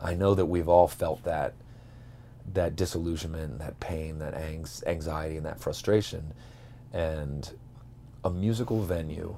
[0.00, 1.54] I know that we've all felt that
[2.52, 6.32] that disillusionment, that pain, that anx- anxiety, and that frustration.
[6.92, 7.50] And
[8.24, 9.36] a musical venue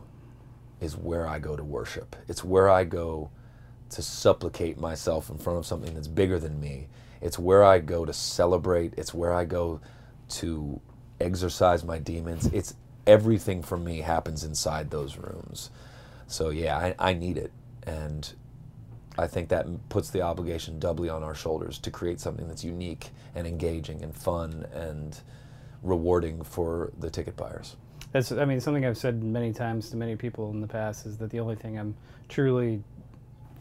[0.81, 2.17] is where I go to worship.
[2.29, 3.31] It's where I go
[3.91, 6.89] to supplicate myself in front of something that's bigger than me.
[7.21, 8.95] It's where I go to celebrate.
[8.97, 9.81] It's where I go
[10.31, 10.81] to
[11.21, 12.47] exercise my demons.
[12.47, 12.75] It's
[13.07, 15.71] everything for me happens inside those rooms.
[16.27, 17.51] So yeah, I, I need it.
[17.87, 18.31] And
[19.17, 23.09] I think that puts the obligation doubly on our shoulders to create something that's unique
[23.35, 25.19] and engaging and fun and
[25.83, 27.77] rewarding for the ticket buyers.
[28.13, 31.19] That's, I mean, something I've said many times to many people in the past is
[31.19, 31.95] that the only thing I'm
[32.29, 32.83] truly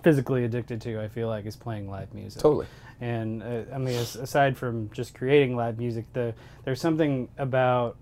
[0.03, 2.41] physically addicted to, I feel like, is playing live music.
[2.41, 2.67] Totally.
[3.01, 6.33] And uh, I mean, aside from just creating live music, the
[6.63, 7.97] there's something about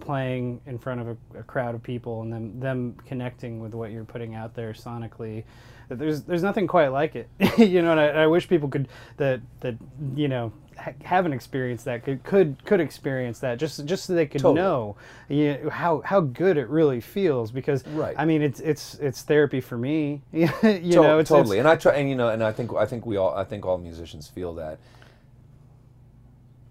[0.00, 3.90] playing in front of a, a crowd of people and them them connecting with what
[3.90, 5.44] you're putting out there sonically.
[5.88, 7.92] There's there's nothing quite like it, you know.
[7.92, 9.74] And I, I wish people could that that
[10.14, 10.52] you know
[11.02, 14.60] haven't experienced that could could could experience that just just so they could Totally.
[14.62, 14.96] know
[15.28, 18.14] you know, how how good it really feels because Right.
[18.18, 20.22] I mean it's it's it's therapy for me.
[20.32, 21.58] you To- know, it's, totally.
[21.58, 23.44] It's, and I try, and you know, and I think I think we all I
[23.44, 24.78] think all musicians feel that.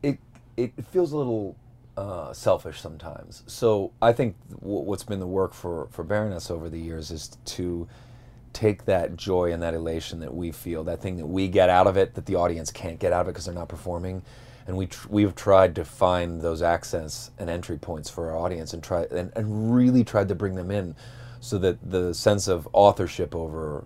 [0.03, 0.19] It
[0.55, 1.55] it feels a little
[1.97, 3.43] uh, selfish sometimes.
[3.47, 7.29] So I think w- what's been the work for for Baroness over the years is
[7.45, 7.87] to
[8.53, 11.87] take that joy and that elation that we feel, that thing that we get out
[11.87, 14.23] of it that the audience can't get out of it because they're not performing,
[14.67, 18.73] and we tr- we've tried to find those accents and entry points for our audience
[18.73, 20.95] and try and, and really tried to bring them in
[21.39, 23.85] so that the sense of authorship over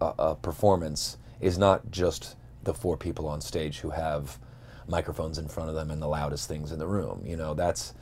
[0.00, 4.38] a, a performance is not just the four people on stage who have
[4.88, 7.22] microphones in front of them and the loudest things in the room.
[7.26, 7.94] You know that's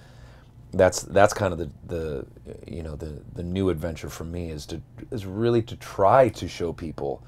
[0.72, 2.26] that's that's kind of the, the
[2.66, 4.80] you know the the new adventure for me is to
[5.10, 7.22] is really to try to show people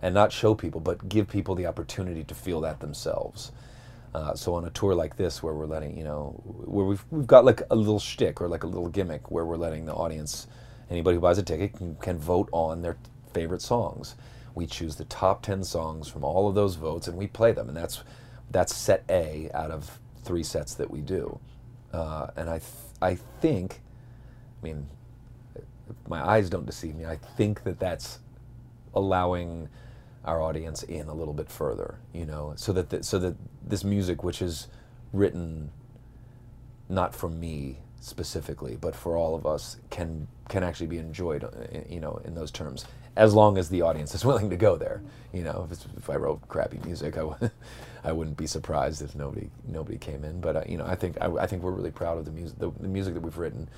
[0.00, 3.52] and not show people but give people the opportunity to feel that themselves.
[4.14, 7.26] Uh, so on a tour like this where we're letting you know where we've we've
[7.26, 10.46] got like a little shtick or like a little gimmick where we're letting the audience
[10.90, 12.96] anybody who buys a ticket can, can vote on their
[13.34, 14.14] favorite songs.
[14.54, 17.68] We choose the top 10 songs from all of those votes and we play them
[17.68, 18.02] and that's
[18.50, 21.38] that's set A out of three sets that we do.
[21.92, 22.60] Uh, and I
[23.06, 23.80] I think,
[24.60, 24.86] I mean,
[26.08, 27.06] my eyes don't deceive me.
[27.06, 28.18] I think that that's
[28.94, 29.68] allowing
[30.24, 33.84] our audience in a little bit further, you know, so that the, so that this
[33.84, 34.66] music, which is
[35.12, 35.70] written
[36.88, 41.50] not for me specifically, but for all of us, can can actually be enjoyed, uh,
[41.88, 45.02] you know, in those terms, as long as the audience is willing to go there.
[45.32, 47.50] You know, if, if I wrote crappy music, I w-
[48.04, 50.40] I wouldn't be surprised if nobody nobody came in.
[50.40, 52.58] But uh, you know, I think I, I, think we're really proud of the music
[52.58, 53.68] the, the, music that we've written,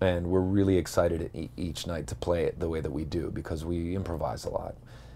[0.00, 3.30] and we're really excited e- each night to play it the way that we do
[3.30, 4.74] because we improvise a lot.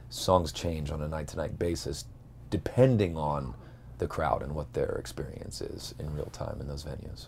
[0.09, 2.05] Songs change on a night to night basis,
[2.51, 3.55] depending on
[3.99, 7.27] the crowd and what their experience is in real time in those venues.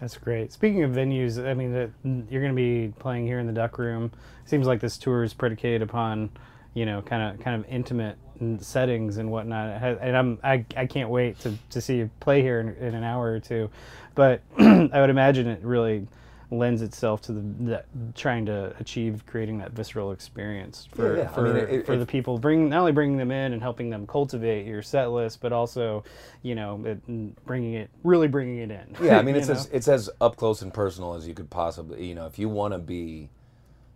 [0.00, 0.52] That's great.
[0.52, 1.90] Speaking of venues, I mean, the,
[2.30, 4.12] you're going to be playing here in the Duck Room.
[4.44, 6.30] Seems like this tour is predicated upon,
[6.74, 8.16] you know, kind of kind of intimate
[8.60, 9.82] settings and whatnot.
[10.00, 13.02] And I'm I, I can't wait to, to see you play here in, in an
[13.02, 13.70] hour or two.
[14.14, 16.06] But I would imagine it really
[16.50, 17.84] lends itself to the, the,
[18.14, 21.28] trying to achieve creating that visceral experience for yeah, yeah.
[21.28, 23.60] for, I mean, it, for it, the people bring not only bringing them in and
[23.60, 26.04] helping them cultivate your set list but also
[26.42, 28.96] you know it, bringing it really bringing it in.
[29.02, 32.06] Yeah i mean it's as, it's as up close and personal as you could possibly
[32.06, 33.28] you know if you want to be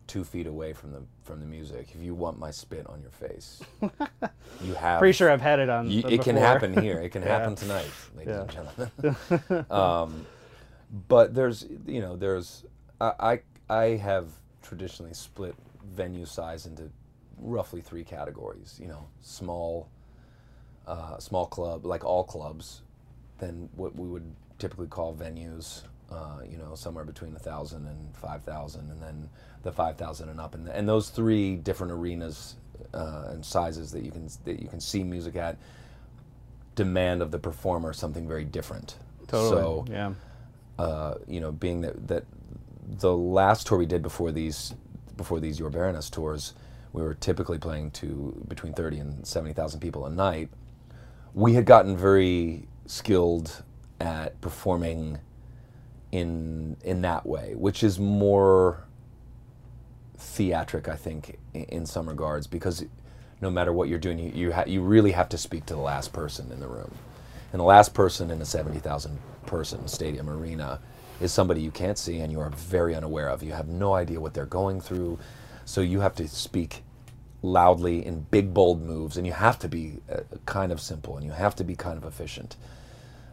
[0.07, 3.13] two feet away from the from the music if you want my spit on your
[3.13, 3.63] face
[4.63, 6.99] you have pretty sure i've had it on you, it can happen here.
[6.99, 8.43] It can happen tonight ladies Yeah.
[8.43, 9.67] and gentlemen.
[9.71, 10.27] Um,
[10.93, 12.65] but there's you know there's
[13.01, 14.29] I, I I have
[14.63, 16.91] traditionally split venue size into
[17.39, 18.79] roughly three categories.
[18.81, 19.89] You know, small,
[20.87, 22.83] uh, small club like all clubs,
[23.39, 25.83] then what we would typically call venues.
[26.11, 29.31] Uh, you know, somewhere between a thousand and five thousand, and then
[29.63, 32.57] the five thousand and up, and, and those three different arenas
[32.93, 35.57] uh, and sizes that you can that you can see music at
[36.75, 38.97] demand of the performer something very different.
[39.27, 40.13] totally So, yeah
[40.79, 42.25] uh, you know, being that that
[43.01, 44.75] the last tour we did before these
[45.17, 46.55] before these Your Baroness tours,
[46.93, 50.49] we were typically playing to between thirty and seventy thousand people a night.
[51.35, 53.63] We had gotten very skilled
[54.01, 55.19] at performing
[56.11, 58.85] in in that way, which is more
[60.19, 62.85] theatric, I think, in, in some regards, because
[63.41, 66.13] no matter what you're doing, you you, you really have to speak to the last
[66.13, 66.93] person in the room,
[67.53, 70.81] and the last person in a seventy thousand person stadium arena
[71.21, 73.43] is somebody you can't see and you are very unaware of.
[73.43, 75.19] You have no idea what they're going through,
[75.65, 76.83] so you have to speak
[77.43, 81.27] loudly in big bold moves, and you have to be uh, kind of simple and
[81.27, 82.57] you have to be kind of efficient.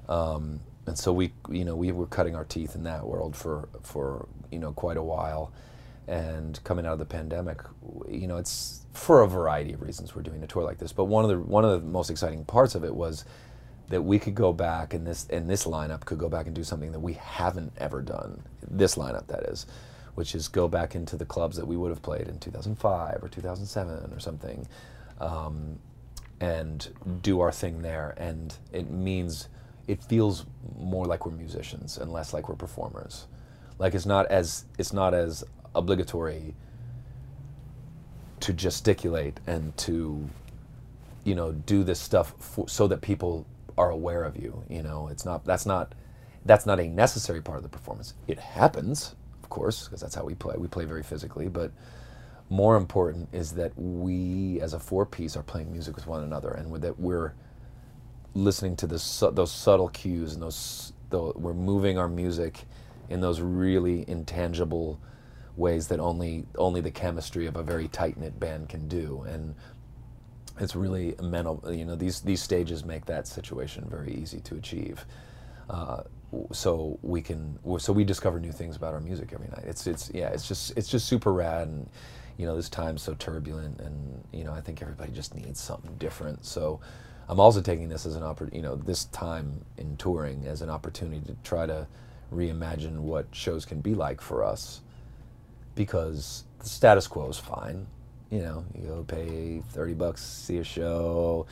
[0.08, 3.70] Um, and so we, you know, we were cutting our teeth in that world for
[3.84, 5.52] for you know quite a while,
[6.08, 7.62] and coming out of the pandemic,
[8.10, 10.92] you know, it's for a variety of reasons we're doing a tour like this.
[10.94, 13.26] But one of the one of the most exciting parts of it was
[13.90, 16.64] that we could go back and this and this lineup could go back and do
[16.64, 18.42] something that we haven't ever done.
[18.70, 19.66] This lineup, that is,
[20.16, 23.28] which is go back into the clubs that we would have played in 2005 or
[23.28, 24.68] 2007 or something,
[25.20, 25.80] um,
[26.40, 26.90] and
[27.22, 28.14] do our thing there.
[28.18, 29.50] And it means
[29.88, 30.46] it feels
[30.78, 33.26] more like we're musicians and less like we're performers.
[33.80, 36.54] Like it's not as it's not as obligatory
[38.42, 40.30] to gesticulate and to
[41.24, 43.48] you know do this stuff for, so that people
[43.80, 45.10] are aware of you you know?
[45.10, 45.96] It's not that's not
[46.46, 48.14] that's not a necessary part of the performance.
[48.28, 50.56] It happens of course because that's how we play.
[50.58, 51.72] We play very physically but
[52.50, 56.50] more important is that we as a four piece are playing music with one another
[56.52, 57.34] and that we're
[58.36, 62.66] listening to those subtle cues and those the, we're moving our music
[63.10, 65.00] in those really intangible
[65.58, 69.56] ways that only only the chemistry of a very tight knit band can do and
[70.60, 75.06] it's really mental you know these these stages make that situation very easy to achieve
[75.70, 76.02] uh,
[76.52, 79.64] so we can so we discover new things about our music every night.
[79.66, 81.90] It's it's yeah, it's just it's just super rad and
[82.38, 85.96] you know this time's so turbulent and you know I think everybody just needs something
[85.96, 86.46] different.
[86.46, 86.80] So
[87.28, 90.70] I'm also taking this as an opportunity, you know this time in touring as an
[90.70, 91.88] opportunity to try to
[92.32, 94.82] reimagine what shows can be like for us
[95.74, 97.88] because the status quo is fine.
[98.30, 101.48] You know, you go pay 30 bucks, see a show,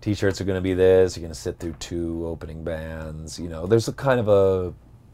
[0.00, 3.50] t-shirts are going to be this you're going to sit through two opening bands you
[3.50, 4.72] know there's a kind of a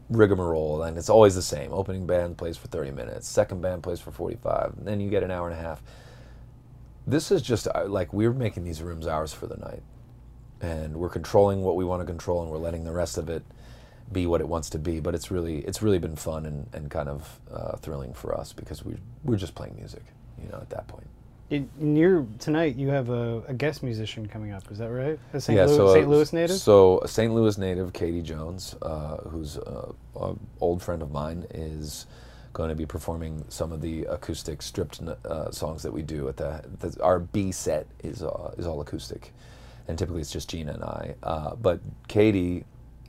[0.09, 1.73] rigmarole and it's always the same.
[1.73, 5.23] Opening band plays for 30 minutes second band plays for 45 and then you get
[5.23, 5.81] an hour and a half.
[7.05, 9.83] This is just uh, like we're making these rooms ours for the night
[10.61, 13.43] and we're controlling what we want to control and we're letting the rest of it
[14.11, 16.89] be what it wants to be but it's really it's really been fun and, and
[16.89, 20.03] kind of uh, thrilling for us because we, we're just playing music
[20.41, 21.07] you know at that point
[21.49, 24.69] in, your tonight, you have a, a, guest musician coming up.
[24.69, 25.17] Is that right?
[25.33, 25.55] A St.
[25.55, 26.09] Yeah, Louis, so, St.
[26.09, 26.55] Louis native.
[26.57, 27.33] So a St.
[27.33, 32.05] Louis native, Katie Jones, uh, who's an old friend of mine, is
[32.51, 36.37] going to be performing some of the acoustic stripped uh, songs that we do at
[36.37, 39.33] the, the, our B set is uh, is all acoustic,
[39.87, 41.15] and typically it's just Gina and I.
[41.23, 41.79] Uh, but
[42.09, 42.65] Katie,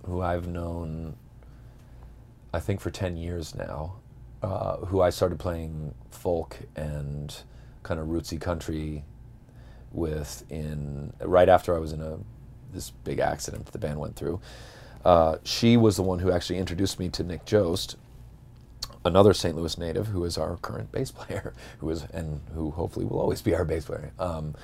[0.06, 1.16] who I've known,
[2.54, 3.94] I think for ten years now,
[4.42, 7.34] uh, who I started playing folk and
[7.82, 9.04] kind of rootsy country
[9.92, 12.18] with in right after I was in a
[12.72, 14.40] this big accident that the band went through.
[15.04, 17.96] Uh, she was the one who actually introduced me to Nick Jost,
[19.04, 19.56] another St.
[19.56, 23.42] Louis native who is our current bass player, who is and who hopefully will always
[23.42, 24.12] be our bass player.
[24.18, 24.54] Um,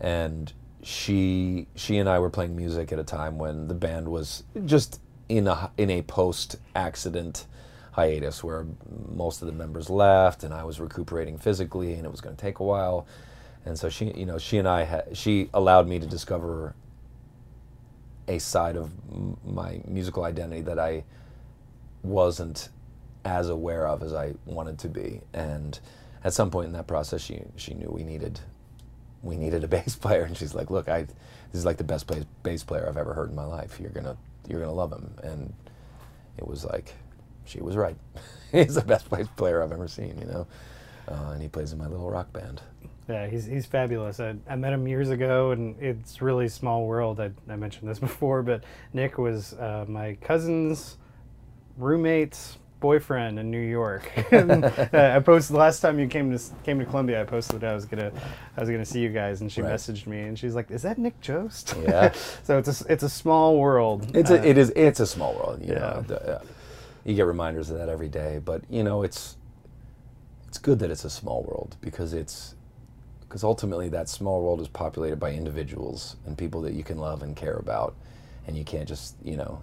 [0.00, 0.52] and
[0.82, 5.00] she she and I were playing music at a time when the band was just
[5.28, 7.46] in a in a post accident
[7.94, 8.66] hiatus where
[9.12, 12.40] most of the members left and I was recuperating physically and it was going to
[12.42, 13.06] take a while.
[13.64, 16.74] And so she, you know, she and I, ha- she allowed me to discover
[18.28, 21.04] a side of m- my musical identity that I
[22.02, 22.68] wasn't
[23.24, 25.20] as aware of as I wanted to be.
[25.32, 25.78] And
[26.24, 28.40] at some point in that process, she she knew we needed
[29.22, 31.14] we needed a bass player, and she's like, "Look, I this
[31.54, 32.10] is like the best
[32.42, 33.78] bass player I've ever heard in my life.
[33.80, 34.16] You're gonna
[34.48, 35.54] you're gonna love him." And
[36.36, 36.94] it was like
[37.44, 37.96] she was right.
[38.52, 40.46] he's the best player I've ever seen, you know.
[41.06, 42.62] Uh, and he plays in my little rock band.
[43.08, 44.18] Yeah, he's he's fabulous.
[44.18, 47.20] I, I met him years ago, and it's really small world.
[47.20, 50.96] I, I mentioned this before, but Nick was uh, my cousin's
[51.76, 54.10] roommate's boyfriend in New York.
[54.30, 57.20] and, uh, I posted last time you came to came to Columbia.
[57.20, 58.10] I posted that I was gonna
[58.56, 59.74] I was gonna see you guys, and she right.
[59.74, 62.12] messaged me, and she's like, "Is that Nick Jost?" Yeah.
[62.42, 64.16] so it's a it's a small world.
[64.16, 65.60] It's a, uh, it is it's a small world.
[65.62, 65.74] yeah.
[65.74, 66.42] Know, the,
[67.04, 68.40] you get reminders of that every day.
[68.44, 69.36] But you know, it's
[70.48, 72.54] it's good that it's a small world because it's
[73.20, 77.22] because ultimately that small world is populated by individuals and people that you can love
[77.22, 77.94] and care about,
[78.46, 79.62] and you can't just you know.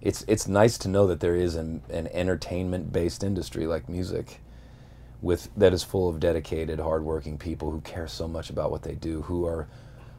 [0.00, 4.40] It's it's nice to know that there is an, an entertainment based industry like music,
[5.20, 8.94] with that is full of dedicated, hardworking people who care so much about what they
[8.94, 9.66] do, who are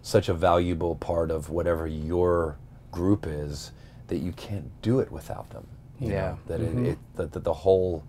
[0.02, 2.58] such a valuable part of whatever your
[2.92, 3.72] group is
[4.08, 5.68] that you can't do it without them
[6.00, 6.10] yeah.
[6.10, 6.86] Know, that mm-hmm.
[6.86, 8.04] it, it that, that the whole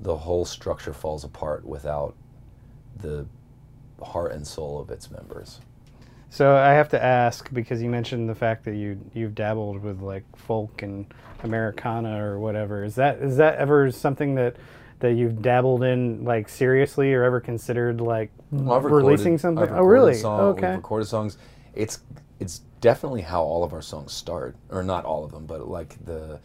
[0.00, 2.14] the whole structure falls apart without
[2.96, 3.26] the
[4.02, 5.60] heart and soul of its members.
[6.30, 10.00] So I have to ask because you mentioned the fact that you you've dabbled with
[10.00, 11.06] like folk and
[11.44, 12.82] Americana or whatever.
[12.82, 14.56] Is that is that ever something that
[14.98, 19.68] that you've dabbled in like seriously or ever considered like well, releasing something?
[19.68, 20.14] oh, really?
[20.14, 20.68] Song, okay.
[20.70, 21.38] We've recorded songs.
[21.74, 22.00] It's
[22.40, 26.04] it's definitely how all of our songs start, or not all of them, but like
[26.04, 26.40] the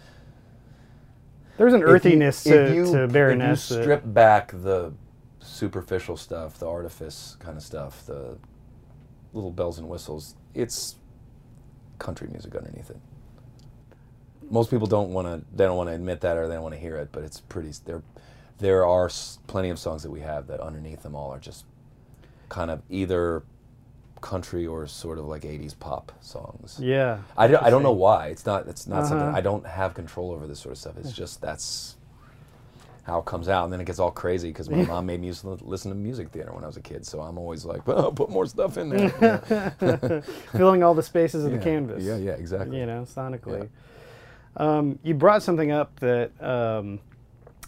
[1.59, 3.69] there's an earthiness you, to, you, to Baroness.
[3.69, 4.93] If you strip back the
[5.39, 8.37] superficial stuff, the artifice kind of stuff, the
[9.33, 10.95] little bells and whistles, it's
[11.99, 12.97] country music underneath it.
[14.49, 15.45] Most people don't want to.
[15.53, 17.09] They don't want to admit that, or they don't want to hear it.
[17.11, 17.71] But it's pretty.
[17.85, 18.01] There,
[18.59, 19.09] there are
[19.47, 21.65] plenty of songs that we have that underneath them all are just
[22.47, 23.43] kind of either
[24.21, 26.79] country or sort of like 80s pop songs.
[26.81, 27.19] Yeah.
[27.37, 28.27] I don't, I don't know why.
[28.27, 29.09] It's not it's not uh-huh.
[29.09, 30.97] something I don't have control over this sort of stuff.
[30.97, 31.95] It's just that's
[33.03, 35.33] how it comes out and then it gets all crazy because my mom made me
[35.61, 37.05] listen to music theater when I was a kid.
[37.05, 41.51] So I'm always like, "Oh, put more stuff in there." Filling all the spaces of
[41.51, 41.57] yeah.
[41.57, 42.03] the canvas.
[42.03, 42.77] Yeah, yeah, exactly.
[42.77, 43.63] You know, sonically.
[43.63, 43.67] Yeah.
[44.77, 46.99] Um, you brought something up that um,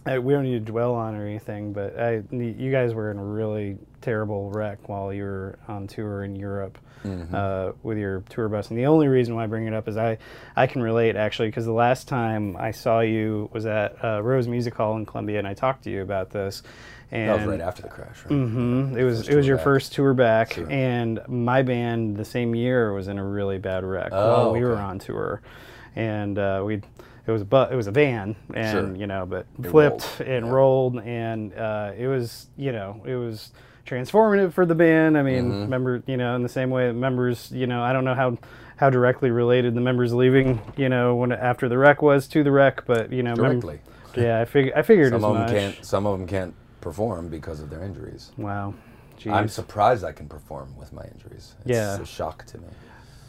[0.06, 3.18] I, we don't need to dwell on or anything, but I, you guys were in
[3.18, 7.34] a really terrible wreck while you were on tour in Europe mm-hmm.
[7.34, 8.70] uh, with your tour bus.
[8.70, 10.18] And the only reason why I bring it up is I,
[10.56, 14.48] I can relate actually because the last time I saw you was at uh, Rose
[14.48, 16.64] Music Hall in Columbia, and I talked to you about this.
[17.12, 18.34] And that was right after the crash, right?
[18.34, 18.98] Mm-hmm.
[18.98, 19.66] It was it was your back.
[19.66, 24.10] first tour back, and my band the same year was in a really bad wreck
[24.14, 24.66] oh, while we okay.
[24.66, 25.42] were on tour
[25.96, 26.82] and uh, we
[27.32, 28.96] it was a bu- it was a van, and Sure.
[28.96, 30.52] you know, but It flipped rolled, and yeah.
[30.52, 33.52] rolled, and uh, it was you know it was
[33.86, 35.18] transformative for the band.
[35.18, 35.70] I mean, Mm-hmm.
[35.70, 38.38] member, you know, in the same way that members, you know, I don't know how
[38.78, 42.52] how directly related the members leaving, you know, when after the wreck was to the
[42.52, 43.80] wreck, but you know, mem- Directly.
[44.16, 45.52] yeah, I fig- I figured Some of them much.
[45.52, 45.86] can't.
[45.86, 48.32] Some of them can't perform because of their injuries.
[48.38, 48.74] Wow.
[49.30, 51.54] I'm surprised I can perform with my injuries.
[51.64, 52.00] It's Yeah.
[52.02, 52.68] a shock to me.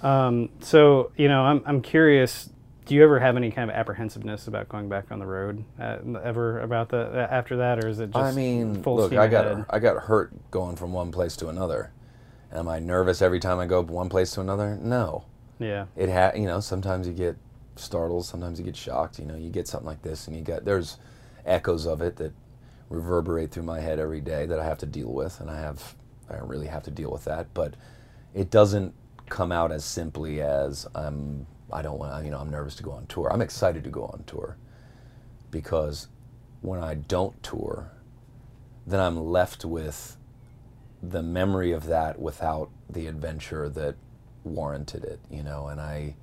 [0.03, 2.49] Um, so you know, I'm I'm curious.
[2.85, 5.99] Do you ever have any kind of apprehensiveness about going back on the road uh,
[6.23, 9.47] ever about the after that, or is it just I mean, full look, I got
[9.47, 9.67] ahead?
[9.71, 11.93] I got hurt going from one place to another.
[12.53, 14.77] Am I nervous every time I go from one place to another?
[14.77, 15.25] No.
[15.59, 17.37] Yeah, It ha you know, sometimes you get
[17.77, 19.21] startled, sometimes you get shocked.
[19.21, 20.99] You know, you get something like this, and you get there's
[21.47, 22.33] echoes of it that
[22.91, 25.95] reverberate through my head every day that I have to deal with, and I have
[26.29, 27.47] I really have to deal with that.
[27.55, 27.75] But
[28.35, 28.93] it doesn't
[29.29, 32.93] come out as simply as I'm I don't want you know I'm nervous to go
[32.93, 33.33] on tour.
[33.33, 34.57] I'm excited to go on tour
[35.51, 36.09] because
[36.61, 37.93] when I don't tour,
[38.87, 40.17] then I'm left with
[41.03, 43.97] the memory of that without the adventure that
[44.45, 46.15] warranted it, you know, and I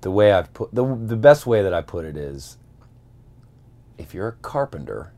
[0.00, 2.58] the way I've put the the best way that I put it is
[3.98, 5.12] if you're a carpenter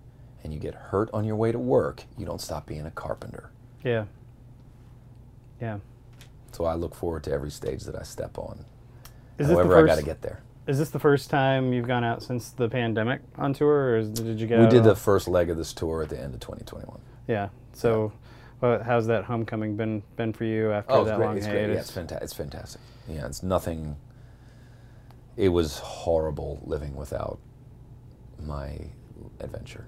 [0.44, 3.50] and you get hurt on your way to work, you don't stop being a carpenter.
[3.84, 4.04] yeah,
[5.60, 5.78] yeah.
[6.52, 8.64] So I look forward to every stage that I step on.
[9.38, 9.86] Is this the I first?
[9.86, 10.40] got to get there.
[10.66, 14.10] Is this the first time you've gone out since the pandemic on tour, or is,
[14.10, 14.60] did you go?
[14.60, 16.98] We did the first leg of this tour at the end of 2021.
[17.26, 17.48] Yeah.
[17.72, 18.12] So,
[18.60, 21.26] well, how's that homecoming been been for you after Oh, that great.
[21.26, 21.68] long It's great.
[21.70, 22.24] Yeah, it's fantastic.
[22.24, 22.80] It's fantastic.
[23.08, 23.96] Yeah, it's nothing.
[25.36, 27.38] It was horrible living without
[28.44, 28.78] my
[29.40, 29.86] adventure.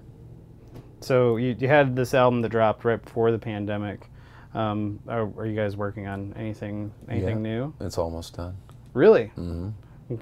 [1.01, 4.07] So you, you had this album that dropped right before the pandemic.
[4.53, 7.51] Um, are, are you guys working on anything anything Yeah.
[7.55, 7.73] new?
[7.81, 8.57] It's almost done.
[8.93, 9.27] Really?
[9.27, 9.69] hmm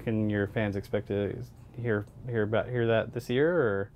[0.04, 1.36] Can your fans expect to
[1.80, 3.90] hear hear about hear that this year, or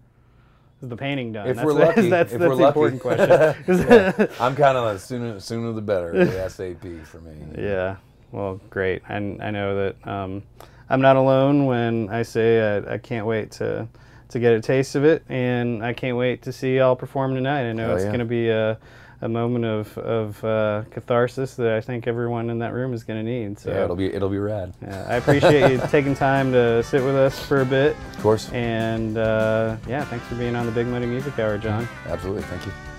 [0.83, 1.47] is the painting done?
[1.49, 2.81] If that's we're the, lucky, that's, if that's we're the lucky.
[2.81, 3.29] important question.
[3.89, 4.27] Yeah.
[4.41, 6.25] I'm kind of a sooner sooner the better.
[6.25, 7.33] The SAP for me.
[7.57, 7.97] yeah.
[8.33, 9.03] Well, great.
[9.09, 10.43] And I know that um,
[10.91, 13.89] I'm not alone when I say I, I can't wait to
[14.31, 17.69] to get a taste of it, and I can't wait to see y'all perform tonight.
[17.69, 18.09] I know it's yeah.
[18.09, 18.77] going to be a,
[19.25, 23.25] a moment of of uh, catharsis that I think everyone in that room is going
[23.25, 23.59] to need.
[23.59, 23.71] So.
[23.71, 24.73] Yeah, it'll be it'll be rad.
[24.83, 27.97] Yeah, I appreciate you taking time to sit with us for a bit.
[28.13, 28.53] Of course.
[28.53, 31.89] And uh, yeah, thanks for being on the Big Muddy Music Hour, John.
[32.07, 32.43] Absolutely.
[32.43, 32.94] Thank you.